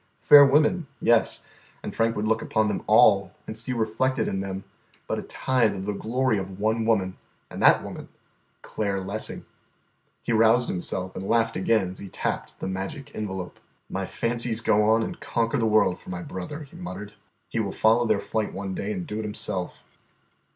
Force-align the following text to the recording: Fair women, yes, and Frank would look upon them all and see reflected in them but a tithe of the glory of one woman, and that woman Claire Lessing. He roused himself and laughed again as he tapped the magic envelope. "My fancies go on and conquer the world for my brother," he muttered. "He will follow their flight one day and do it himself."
Fair 0.19 0.43
women, 0.43 0.87
yes, 0.99 1.45
and 1.83 1.95
Frank 1.95 2.15
would 2.15 2.27
look 2.27 2.41
upon 2.41 2.67
them 2.67 2.83
all 2.87 3.31
and 3.45 3.55
see 3.55 3.71
reflected 3.71 4.27
in 4.27 4.39
them 4.39 4.63
but 5.05 5.19
a 5.19 5.21
tithe 5.21 5.75
of 5.75 5.85
the 5.85 5.93
glory 5.93 6.39
of 6.39 6.59
one 6.59 6.87
woman, 6.87 7.17
and 7.51 7.61
that 7.61 7.83
woman 7.83 8.09
Claire 8.63 8.99
Lessing. 8.99 9.45
He 10.23 10.33
roused 10.33 10.69
himself 10.69 11.15
and 11.15 11.29
laughed 11.29 11.55
again 11.55 11.91
as 11.91 11.99
he 11.99 12.09
tapped 12.09 12.59
the 12.59 12.67
magic 12.67 13.13
envelope. 13.13 13.59
"My 13.91 14.07
fancies 14.07 14.59
go 14.59 14.89
on 14.89 15.03
and 15.03 15.19
conquer 15.19 15.59
the 15.59 15.67
world 15.67 15.99
for 15.99 16.09
my 16.09 16.23
brother," 16.23 16.63
he 16.63 16.77
muttered. 16.77 17.13
"He 17.47 17.59
will 17.59 17.71
follow 17.71 18.07
their 18.07 18.19
flight 18.19 18.53
one 18.53 18.73
day 18.73 18.91
and 18.91 19.05
do 19.05 19.19
it 19.19 19.23
himself." 19.23 19.83